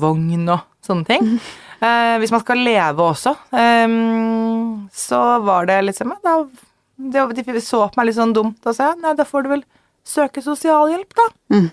[0.00, 1.34] Vogn og sånne ting.
[1.80, 6.66] Uh, hvis man skal leve også, um, så var det liksom ja, da,
[7.12, 9.64] det, De så på meg litt sånn dumt og sa nei, da får du vel
[10.06, 11.26] søke sosialhjelp, da.
[11.54, 11.70] Mm.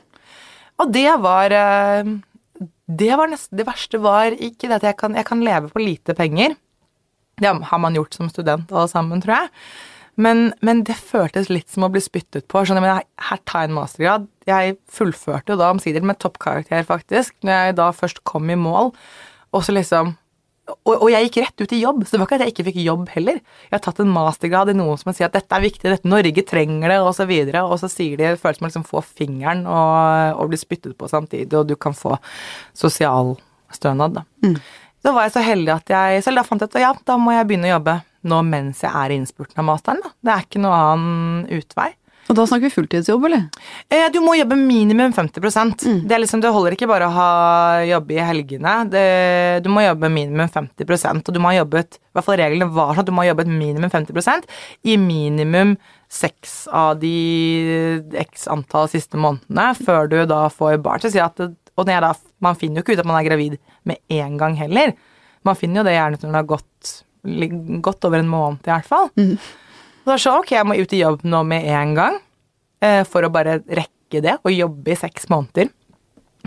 [0.77, 2.15] Og det var eh,
[2.87, 5.83] det var nesten Det verste var ikke det at jeg kan, jeg kan leve på
[5.83, 6.55] lite penger.
[7.37, 9.51] Det har man gjort som student alle sammen, tror jeg.
[10.17, 12.63] Men, men det føltes litt som å bli spyttet på.
[12.65, 14.29] Skjønner, men her tar jeg en mastergrad.
[14.49, 18.89] Jeg fullførte jo da omsider med toppkarakter, faktisk, når jeg da først kom i mål.
[19.53, 20.15] Og så liksom
[20.67, 22.65] og, og jeg gikk rett ut i jobb, så det var ikke at jeg ikke
[22.67, 23.39] fikk jobb heller.
[23.67, 26.43] Jeg har tatt en mastergrad i noe som sier at dette er viktig, dette Norge
[26.47, 27.63] trenger det, og så videre.
[27.67, 30.97] Og så sier de det føles som å liksom få fingeren og, og bli spyttet
[30.99, 32.17] på samtidig, og du kan få
[32.77, 34.25] sosialstønad, da.
[35.06, 37.32] Så var jeg så heldig at jeg Selv da fant ut at ja, da må
[37.32, 40.12] jeg begynne å jobbe nå mens jeg er i innspurten av masteren, da.
[40.19, 41.91] Det er ikke noe annen utvei.
[42.27, 43.45] Og da snakker vi fulltidsjobb, eller?
[43.89, 47.27] Eh, Du må jobbe minimum 50% Det, er liksom, det holder ikke bare å ha
[47.87, 48.73] jobbe i helgene.
[48.91, 49.03] Det,
[49.63, 52.91] du må jobbe minimum 50% og du må ha jobbet i hvert fall reglene var
[52.95, 54.47] sånn at du må ha jobbet minimum 50%
[54.89, 55.75] i minimum
[56.09, 57.13] seks av de
[58.17, 61.03] x antall siste månedene før du da får barn.
[61.03, 63.19] Så si at det, og det er da, man finner jo ikke ut at man
[63.21, 64.95] er gravid med en gang heller.
[65.45, 66.93] Man finner jo det gjerne når det har gått,
[67.85, 69.11] godt over en måned i hvert fall.
[70.08, 72.13] Så da sa ok, jeg må ut i jobb nå med en gang,
[72.80, 75.67] eh, for å bare rekke det, og jobbe i seks måneder.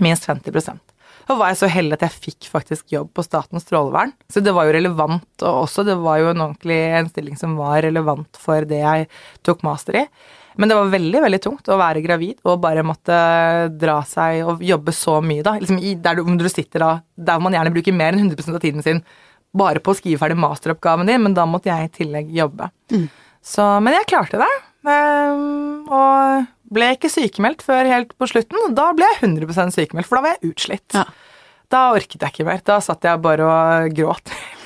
[0.01, 0.81] Minst 50%
[1.29, 4.15] Da var jeg så heldig at jeg fikk faktisk jobb på Statens strålevern.
[4.33, 7.61] Så det var jo relevant, og også det var jo en ordentlig en stilling som
[7.61, 9.11] var relevant for det jeg
[9.45, 10.09] tok master i.
[10.57, 13.15] Men det var veldig veldig tungt å være gravid og bare måtte
[13.77, 15.45] dra seg og jobbe så mye.
[15.45, 18.83] da, liksom Der du, sitter da, der man gjerne bruker mer enn 100% av tiden
[18.83, 19.05] sin
[19.53, 22.73] bare på å skrive ferdig masteroppgaven din, men da måtte jeg i tillegg jobbe.
[23.43, 24.51] Så, men jeg klarte det.
[24.89, 28.71] ehm, og ble ikke sykemeldt før helt på slutten.
[28.77, 30.97] Da ble jeg 100 sykemeldt, for da var jeg utslitt.
[30.97, 31.05] Ja.
[31.71, 32.63] Da orket jeg ikke mer.
[32.67, 34.33] Da satt jeg bare og gråt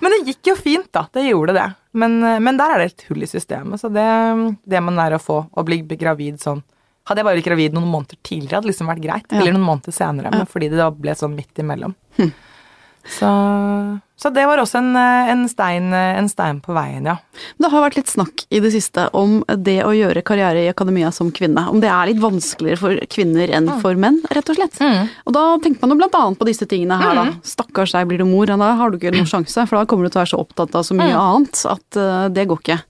[0.00, 1.04] men det gikk jo fint, da.
[1.12, 1.66] Det gjorde det.
[1.96, 4.06] Men, men der er det et hull i systemet, så det,
[4.66, 6.64] det man er å få, å bli gravid sånn
[7.06, 9.28] Hadde jeg bare blitt gravid noen måneder tidligere, hadde det liksom vært greit.
[9.30, 9.38] Ja.
[9.38, 11.92] Eller noen måneder senere, men fordi det da ble sånn midt imellom.
[13.06, 13.28] Så,
[14.18, 17.16] så det var også en, en, stein, en stein på veien, ja.
[17.62, 21.12] Det har vært litt snakk i det siste om det å gjøre karriere i akademia
[21.14, 21.68] som kvinne.
[21.70, 24.80] Om det er litt vanskeligere for kvinner enn for menn, rett og slett.
[25.26, 27.26] Og da tenker man jo blant annet på disse tingene her, da.
[27.46, 29.68] Stakkars deg, blir du mor, da har du ikke noen sjanse.
[29.68, 32.26] For da kommer du til å være så opptatt av så mye annet at uh,
[32.32, 32.80] det går ikke.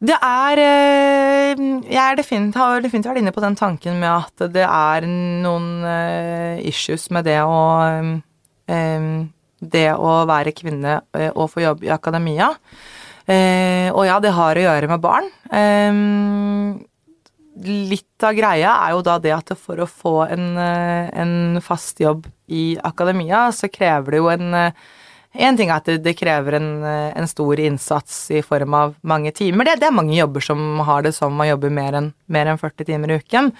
[0.00, 1.58] Det er eh,
[1.92, 5.84] Jeg er definitivt, har definitivt vært inne på den tanken med at det er noen
[5.84, 7.58] eh, issues med det å
[9.60, 12.48] Det å være kvinne eh, og få jobb i akademia.
[13.28, 15.28] Eh, og ja, det har å gjøre med barn.
[15.52, 15.92] Eh,
[17.90, 22.00] litt av greia er jo da det at for å få en, eh, en fast
[22.00, 24.72] jobb i akademia, så krever det jo en,
[25.30, 29.30] En ting er at det, det krever en, en, stor innsats i form av mange
[29.36, 29.68] timer.
[29.68, 32.88] Det, det, er mange jobber som har det som man jobber mer enn, en 40
[32.88, 33.52] timer i uken.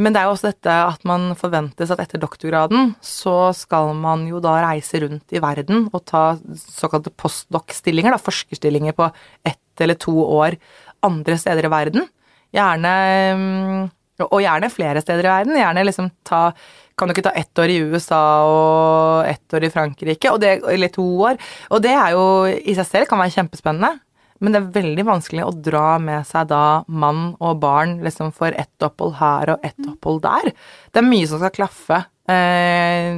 [0.00, 4.24] Men det er jo også dette at man forventes at etter doktorgraden så skal man
[4.30, 6.24] jo da reise rundt i verden og ta
[6.56, 9.10] såkalte postdoc-stillinger, da forskerstillinger på
[9.44, 10.56] ett eller to år
[11.04, 12.08] andre steder i verden.
[12.52, 12.94] Gjerne
[13.36, 13.90] mm,
[14.28, 15.56] Og gjerne flere steder i verden.
[15.58, 16.52] Gjerne liksom ta
[16.96, 20.92] kan du ikke ta ett år i USA og ett år i Frankrike, det, eller
[20.92, 21.40] to år?
[21.72, 23.96] Og det er jo i seg selv kan være kjempespennende.
[24.42, 28.50] Men det er veldig vanskelig å dra med seg da mann og barn liksom for
[28.58, 30.50] ett opphold her og ett opphold der.
[30.90, 32.00] Det er mye som skal klaffe.
[32.32, 33.14] Eh,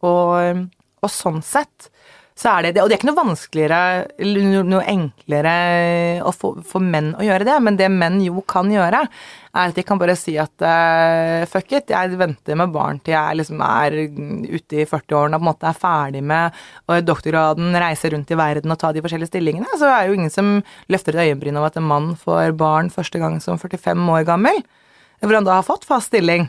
[0.00, 0.62] og,
[1.04, 1.90] og sånn sett
[2.38, 2.82] så er det det.
[2.82, 3.80] Og det er ikke noe vanskeligere
[4.64, 5.54] noe enklere
[6.24, 9.02] å få, for menn å gjøre det, men det menn jo kan gjøre,
[9.52, 13.12] er at de kan bare si at uh, fuck it, jeg venter med barn til
[13.12, 17.76] jeg liksom er ute i 40-årene og på en måte er ferdig med og doktorgraden,
[17.82, 19.76] reise rundt i verden og ta de forskjellige stillingene.
[19.76, 20.54] Så er det jo ingen som
[20.92, 24.64] løfter et øyenbryn over at en mann får barn første gang som 45 år gammel,
[25.20, 26.48] hvor han da har fått fast stilling.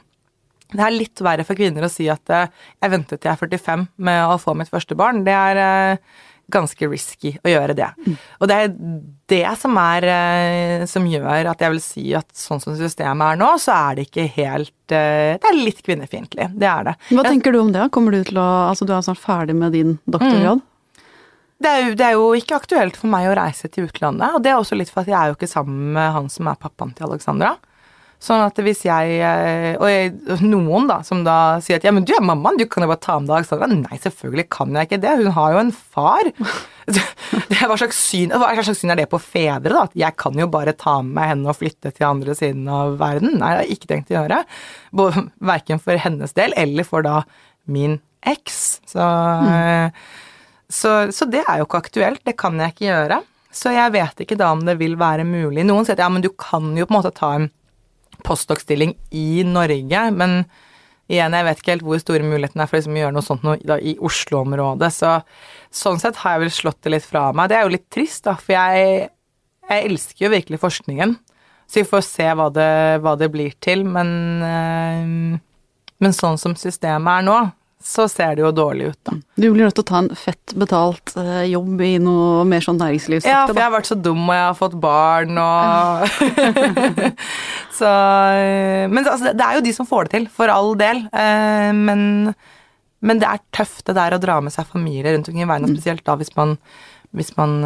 [0.72, 3.42] Det er litt verre for kvinner å si at eh, jeg ventet til jeg er
[3.42, 5.24] 45 med å få mitt første barn.
[5.26, 6.22] Det er eh,
[6.54, 7.90] ganske risky å gjøre det.
[8.06, 8.18] Mm.
[8.40, 8.74] Og det er
[9.34, 13.40] det som er eh, som gjør at jeg vil si at sånn som systemet er
[13.40, 16.52] nå, så er det ikke helt Det er litt kvinnefiendtlig.
[16.60, 16.98] Det er det.
[17.14, 17.88] Hva tenker du om det?
[17.96, 20.62] Kommer du til å Altså du er snart ferdig med din doktorgrad?
[20.62, 20.70] Mm.
[21.64, 24.44] Det er, jo, det er, jo, ikke aktuelt for meg å reise til utlandet, og
[24.44, 26.60] det er også litt for at jeg er jo ikke sammen med han som er
[26.60, 27.54] pappaen til Alexandra.
[28.24, 30.14] Sånn at hvis jeg eh, Og jeg,
[30.46, 33.04] noen da, som da sier at ja, men du er mammaen, du kan jo bare
[33.04, 33.68] ta med deg Alexandra.
[33.74, 35.16] Nei, selvfølgelig kan jeg ikke det.
[35.20, 36.30] Hun har jo en far.
[36.84, 37.00] Det,
[37.64, 39.86] hva, slags syn, hva slags syn er det på fedre, da?
[39.88, 42.98] At jeg kan jo bare ta med meg henne og flytte til andre siden av
[43.00, 43.38] verden.
[43.40, 44.42] Nei, det har jeg ikke tenkt å gjøre.
[45.48, 47.22] Verken for hennes del eller for da
[47.72, 47.96] min
[48.28, 48.60] eks.
[48.92, 49.96] Så, mm.
[50.76, 52.24] så, så det er jo ikke aktuelt.
[52.28, 53.22] Det kan jeg ikke gjøre.
[53.54, 55.64] Så jeg vet ikke da om det vil være mulig.
[55.64, 57.48] Noen sier at ja, men du kan jo på en måte ta en
[58.26, 60.44] postdoc-stilling i Norge, men
[61.12, 63.44] igjen, jeg vet ikke helt hvor store mulighetene er for liksom å gjøre noe sånt
[63.46, 65.18] noe, da, i Oslo-området, så
[65.74, 67.52] sånn sett har jeg vel slått det litt fra meg.
[67.52, 69.10] Det er jo litt trist, da, for jeg,
[69.70, 71.18] jeg elsker jo virkelig forskningen,
[71.68, 72.72] så vi får se hva det,
[73.04, 74.16] hva det blir til, men,
[74.48, 77.38] øh, men sånn som systemet er nå,
[77.84, 79.18] så ser det jo dårlig ut, da.
[79.36, 82.80] Du blir nødt til å ta en fett betalt uh, jobb i noe mer sånn
[82.80, 86.08] næringslivsaktig, Ja, for jeg har vært så dum, og jeg har fått barn, og
[87.80, 91.04] Så eh, Men altså, det er jo de som får det til, for all del.
[91.12, 92.08] Uh, men,
[93.04, 95.76] men det er tøft, det der å dra med seg familie rundt omkring i verden,
[95.76, 96.58] spesielt da hvis man
[97.14, 97.60] hvis man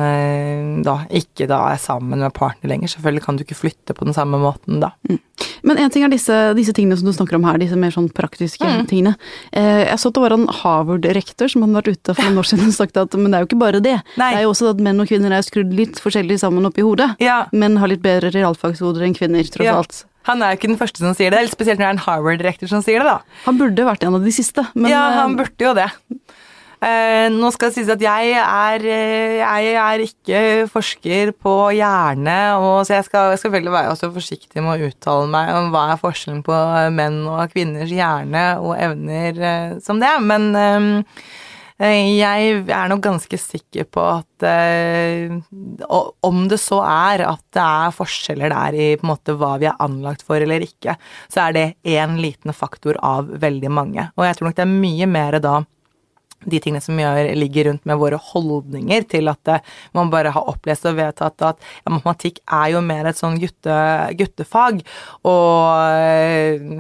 [0.84, 2.90] da ikke da er sammen med partner lenger.
[2.92, 4.90] Selvfølgelig kan du ikke flytte på den samme måten da.
[5.08, 5.22] Mm.
[5.68, 8.10] Men en ting er disse, disse, tingene som du snakker om her, disse mer sånn
[8.14, 8.84] praktiske mm.
[8.92, 9.16] tingene.
[9.52, 12.50] Eh, jeg så at det var en Harvard-rektor som hadde vært ute for noen år
[12.52, 13.96] siden og sagt at men det er jo ikke bare det.
[14.20, 14.34] Nei.
[14.34, 17.14] Det er jo også at menn og kvinner er skrudd litt forskjellig sammen oppi hodet.
[17.24, 17.46] Ja.
[17.56, 19.80] Menn har litt bedre realfagshoder enn kvinner, tross ja.
[19.82, 20.04] alt.
[20.28, 22.04] Han er jo ikke den første som sier det, eller spesielt når det er en
[22.04, 23.40] Harvard-rektor som sier det, da.
[23.46, 25.88] Han burde vært en av de siste, men Ja, han eh, burde jo det.
[26.78, 32.38] Eh, nå skal det sies at jeg er, eh, jeg er ikke forsker på hjerne,
[32.62, 35.72] og så jeg skal, jeg skal veldig være også forsiktig med å uttale meg om
[35.74, 36.58] hva er forskjellen på
[36.94, 40.12] menn og kvinners hjerne og evner eh, som det.
[40.22, 45.34] Men eh, jeg er nok ganske sikker på at eh,
[46.30, 49.66] om det så er at det er forskjeller der i på en måte hva vi
[49.70, 50.94] er anlagt for eller ikke,
[51.26, 54.08] så er det én liten faktor av veldig mange.
[54.14, 55.56] Og jeg tror nok det er mye mer da
[56.46, 60.50] de tingene som gjør, ligger rundt med våre holdninger til at eh, man bare har
[60.52, 63.78] opplest og vedtatt at ja, matematikk er jo mer et sånn gutte,
[64.20, 64.84] guttefag,
[65.28, 65.64] og,
[65.98, 66.78] eh,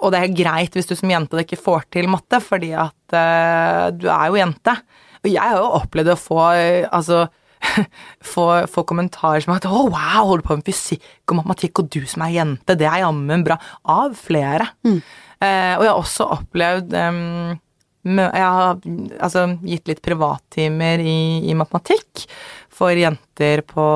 [0.00, 3.92] og det er greit hvis du som jente ikke får til matte, fordi at uh,
[3.94, 4.74] du er jo jente.
[5.22, 7.28] Og jeg har jo opplevd å få altså
[8.32, 11.92] få, få, kommentarer som at 'Å, oh, wow, holder på med fysikk og matematikk, og
[11.94, 14.72] du som er jente, det er jammen bra', av flere.
[14.82, 14.98] Mm.
[15.42, 17.54] Uh, og jeg har også opplevd um,
[18.02, 18.80] jeg har
[19.22, 22.24] altså, gitt litt privattimer i, i matematikk
[22.72, 23.86] for jenter på,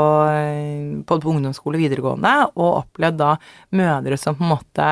[1.08, 3.32] på, på ungdomsskole videregående, og opplevd da
[3.76, 4.90] mødre som på en måte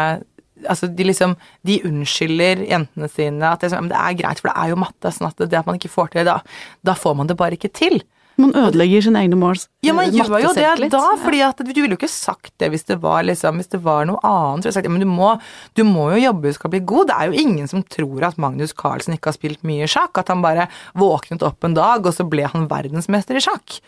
[0.71, 1.35] Altså, de liksom
[1.67, 5.27] De unnskylder jentene sine at det, det er greit, for det er jo matte, sånn
[5.29, 6.39] at det at man ikke får til det, da,
[6.87, 7.99] da får man det bare ikke til.
[8.41, 9.69] Man ødelegger sine egne måls.
[9.87, 12.87] Ja, man gjør jo det da, fordi at du ville jo ikke sagt det hvis
[12.89, 14.73] det var, liksom, hvis det var noe annet.
[14.75, 15.35] Sagt, ja, men du må,
[15.79, 17.11] du må, jo jobbe du skal bli god.
[17.11, 20.19] Det er jo ingen som tror at Magnus Carlsen ikke har spilt mye sjakk.
[20.19, 20.67] At han bare
[20.99, 23.79] våknet opp en dag, og så ble han verdensmester i sjakk.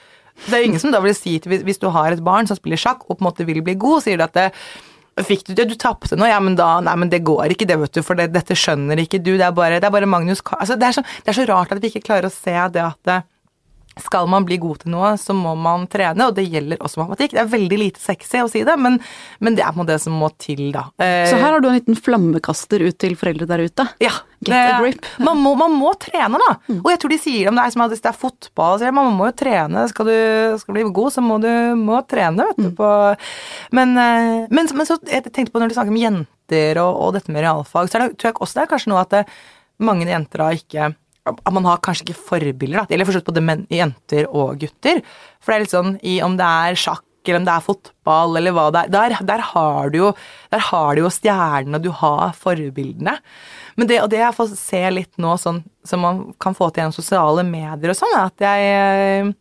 [0.47, 2.59] Det er jo ingen som da vil si til hvis du har et barn som
[2.59, 4.51] spiller sjakk og på en måte vil bli god, sier du at det,
[5.25, 5.65] Fikk du det?
[5.71, 6.27] Du tapte nå?
[6.29, 9.01] Ja, men da Nei, men det går ikke, det, vet du, for det, dette skjønner
[9.01, 9.33] ikke du.
[9.41, 11.47] Det er bare, det er bare Magnus Carlsen altså, det, er så, det er så
[11.49, 13.17] rart at vi ikke klarer å se det at det,
[14.01, 17.33] skal man bli god til noe, så må man trene, og det gjelder også matematikk.
[17.33, 18.99] Det er veldig lite sexy å si det, men,
[19.41, 20.87] men det er på det som må til, da.
[21.01, 23.87] Eh, så her har du en liten flammekaster ut til foreldre der ute.
[24.05, 24.13] Ja.
[24.45, 25.09] Get det, a grip.
[25.25, 26.59] Man må, man må trene, da.
[26.69, 26.83] Mm.
[26.83, 29.17] Og jeg tror de sier om det er som at det er fotball, så man
[29.17, 29.87] må jo trene.
[29.89, 30.19] Skal du
[30.61, 32.69] skal bli god, så må du må trene, vet du.
[32.69, 32.77] Mm.
[32.77, 32.91] På,
[33.81, 37.17] men, eh, men, men, så jeg tenkte på når du snakker om jenter og, og
[37.17, 39.27] dette med realfag, så det, tror jeg også det er kanskje noe at det,
[39.83, 40.93] mange jenter da ikke
[41.27, 42.79] at man har kanskje ikke forbilder.
[42.79, 42.87] Da.
[42.87, 45.03] Det gjelder forstått både menn, jenter og gutter.
[45.41, 48.39] For det er litt sånn i om det er sjakk eller om det er fotball
[48.39, 50.11] eller hva det er, der, der har du jo,
[51.01, 53.17] jo stjernene, du har forbildene.
[53.77, 56.85] Men det, og det jeg får se litt nå, sånn som man kan få til
[56.85, 59.35] gjennom sosiale medier og sånn, er at jeg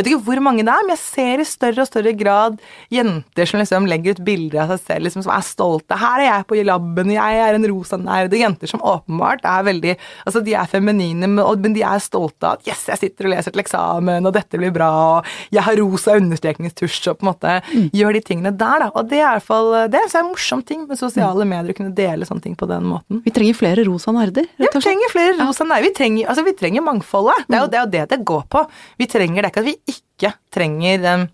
[0.00, 2.58] vet ikke hvor mange det er, men jeg ser i større og større grad
[2.92, 5.98] jenter som liksom legger ut bilder av seg selv liksom, som er stolte.
[5.98, 9.92] 'Her er jeg på laben, jeg er en rosa nerd.' Jenter som åpenbart er veldig
[10.26, 13.52] Altså, de er feminine, men de er stolte av at 'yes, jeg sitter og leser
[13.52, 17.62] til eksamen, og dette blir bra', og 'jeg har rosa understrekningstusj', og på en måte
[17.62, 17.90] mm.
[17.94, 18.90] gjør de tingene der, da.
[18.94, 21.76] Og det er i hvert fall det er en morsom ting med sosiale medier, å
[21.76, 23.22] kunne dele sånne ting på den måten.
[23.24, 25.84] Vi trenger flere rosa nerder, Ja, vi trenger flere rosa nerder.
[25.84, 27.46] Vi trenger, altså, vi trenger mangfoldet.
[27.48, 28.64] Det er jo det, er jo det det går på.
[28.98, 31.28] Vi trenger det ikke at vi ikke trenger um,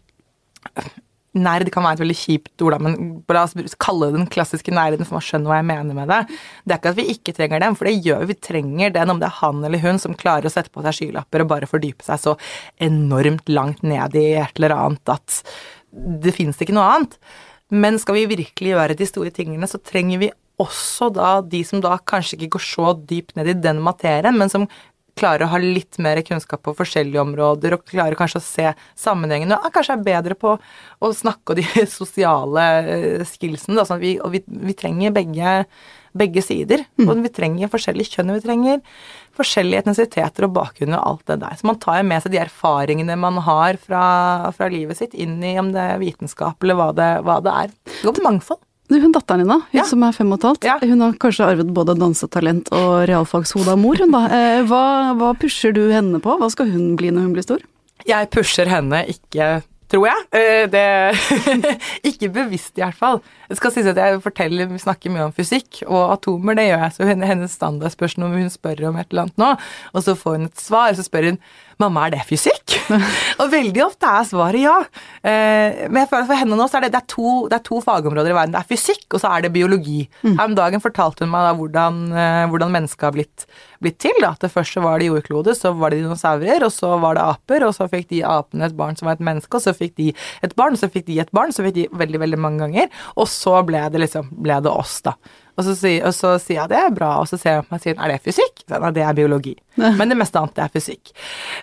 [1.30, 2.94] Nerd kan være et veldig kjipt ord, men
[3.30, 6.18] la oss kalle det den klassiske nerden, for man skjønner hva jeg mener med det.
[6.66, 8.32] Det er ikke at vi ikke trenger dem, for det gjør vi.
[8.32, 10.96] Vi trenger den om det er han eller hun som klarer å sette på seg
[10.96, 12.34] skylapper og bare fordype seg så
[12.82, 15.38] enormt langt ned i et eller annet at
[16.26, 17.14] det fins ikke noe annet.
[17.70, 21.80] Men skal vi virkelig gjøre de store tingene, så trenger vi også da de som
[21.82, 24.66] da kanskje ikke går så dypt ned i den materien, men som
[25.18, 28.66] klarer å ha litt mer kunnskap på forskjellige områder, og klarer kanskje å se
[28.98, 33.78] sammenhengene, og kanskje er bedre på å snakke om de sosiale eh, skillsene.
[33.78, 35.56] Da, sånn vi, og vi, vi, trenger begge,
[36.16, 36.84] begge sider.
[37.00, 37.08] Mm.
[37.08, 38.80] Og vi trenger forskjellige kjønn, vi trenger
[39.40, 41.58] forskjellige etnisiteter og bakgrunner og alt det der.
[41.58, 44.04] Så man tar jo med seg de erfaringene man har fra,
[44.56, 47.78] fra livet sitt, inn i om det er vitenskap eller hva det, hva det er.
[47.92, 48.64] Det går på mangfold.
[48.90, 49.86] Hun datteren din, da, hun ja.
[49.86, 50.76] som er fem og et halvt, ja.
[50.82, 54.24] hun har kanskje arvet både dansetalent og realfagshode av mor, hun da.
[54.34, 54.84] Eh, hva,
[55.18, 56.34] hva pusher du henne på?
[56.40, 57.62] Hva skal hun bli når hun blir stor?
[58.08, 60.26] Jeg pusher henne ikke tror jeg.
[60.36, 61.74] Eh, det
[62.10, 63.20] Ikke bevisst, i hvert fall.
[63.50, 66.96] Det skal sies at jeg forteller, snakker mye om fysikk, og atomer, det gjør jeg.
[66.96, 69.50] Så hennes standardspørsmål om hun spør om et eller annet nå,
[69.94, 71.42] og så får hun et svar, så spør hun
[71.80, 72.76] mamma, er det fysikk?
[73.40, 74.76] og veldig ofte er svaret ja.
[75.20, 77.58] Eh, men jeg føler at for henne nå så er det, det, er to, det
[77.58, 78.54] er to fagområder i verden.
[78.54, 80.04] Det er fysikk, og så er det biologi.
[80.22, 80.36] Mm.
[80.36, 83.46] Her om dagen fortalte hun meg da hvordan, eh, hvordan mennesket har blitt,
[83.82, 84.16] blitt til.
[84.22, 84.34] Da.
[84.34, 87.26] At det først så var det jordklode, så var det dinosaurer, og så var det
[87.26, 89.96] aper, og så fikk de apene et barn som var et menneske, og så fikk
[90.00, 90.10] de
[90.46, 93.30] et barn, så fikk de et barn, så fikk de veldig, veldig mange ganger, og
[93.30, 95.16] så ble det liksom ble det oss, da.
[95.56, 97.74] Og så, sier, og så sier jeg det er bra, og så ser jeg på
[97.74, 98.64] meg og sier er det fysikk?
[98.64, 99.54] Så, nei, det er biologi.
[99.80, 101.12] Men det meste annet det er fysikk.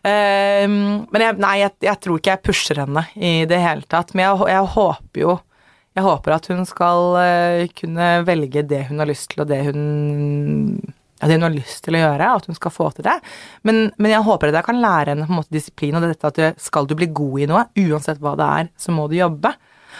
[0.03, 0.77] Um,
[1.13, 4.13] men jeg, nei, jeg, jeg, tror ikke jeg pusher henne i det hele tatt.
[4.13, 5.37] Men jeg, jeg håper jo
[5.97, 9.63] jeg håper at hun skal uh, kunne velge det hun har lyst til, og det
[9.65, 9.81] hun
[11.17, 13.15] ja, det hun har lyst til å gjøre, at hun skal få til det.
[13.65, 16.29] Men, men jeg håper at jeg kan lære henne på en måte disiplin og dette
[16.29, 19.17] at du, skal du bli god i noe, uansett hva det er, så må du
[19.17, 19.55] jobbe.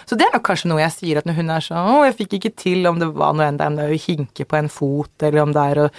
[0.06, 2.16] Så det er nok kanskje noe jeg sier at når hun er sånn 'Å, jeg
[2.20, 5.14] fikk ikke til', om det var noe enn det er å hinke på en fot,
[5.22, 5.90] eller om det er å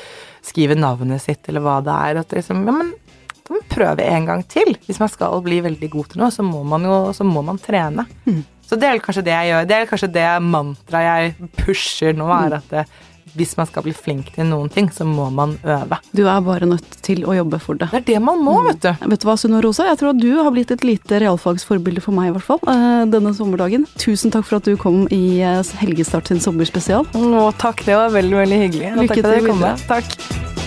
[0.42, 2.22] skrive navnet sitt, eller hva det er.
[2.24, 2.94] At liksom, ja, men
[3.50, 4.78] da må man prøve en gang til.
[4.86, 7.58] Hvis man skal bli veldig god til noe, så må man jo så må man
[7.58, 8.06] trene.
[8.26, 8.44] Mm.
[8.70, 9.68] Så det er kanskje det jeg gjør.
[9.68, 12.84] Det er kanskje det mantraet jeg pusher nå, er at det,
[13.38, 16.00] hvis man skal bli flink til noen ting, så må man øve.
[16.16, 17.90] Du er bare nødt til å jobbe for det.
[17.94, 18.92] Det er det man må, vet du.
[18.92, 19.14] Mm.
[19.14, 22.16] Vet du hva, Sunniva Rosa, jeg tror at du har blitt et lite realfagsforbilde for
[22.18, 23.88] meg, i hvert fall, eh, denne sommerdagen.
[24.02, 27.08] Tusen takk for at du kom i eh, Helgestart sin sommerspesial.
[27.16, 28.96] Å, takk, det var veldig, veldig hyggelig.
[29.04, 29.68] Lykke til.
[29.90, 30.59] Takk.